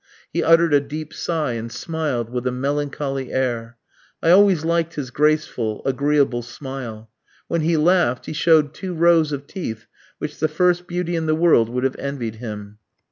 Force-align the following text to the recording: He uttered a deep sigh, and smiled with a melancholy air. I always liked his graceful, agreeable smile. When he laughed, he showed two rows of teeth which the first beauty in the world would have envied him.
He 0.33 0.41
uttered 0.43 0.73
a 0.73 0.79
deep 0.79 1.13
sigh, 1.13 1.51
and 1.51 1.71
smiled 1.71 2.31
with 2.31 2.47
a 2.47 2.51
melancholy 2.51 3.31
air. 3.31 3.77
I 4.23 4.31
always 4.31 4.65
liked 4.65 4.95
his 4.95 5.11
graceful, 5.11 5.83
agreeable 5.85 6.41
smile. 6.41 7.11
When 7.47 7.61
he 7.61 7.77
laughed, 7.77 8.25
he 8.25 8.33
showed 8.33 8.73
two 8.73 8.95
rows 8.95 9.31
of 9.31 9.45
teeth 9.45 9.85
which 10.17 10.39
the 10.39 10.47
first 10.47 10.87
beauty 10.87 11.15
in 11.15 11.27
the 11.27 11.35
world 11.35 11.69
would 11.69 11.83
have 11.83 11.97
envied 11.99 12.37
him. 12.37 12.79